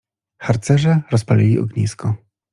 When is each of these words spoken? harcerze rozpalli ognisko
harcerze 0.47 1.01
rozpalli 1.11 1.51
ognisko 1.59 2.15